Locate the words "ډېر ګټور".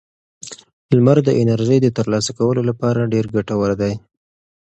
3.13-3.71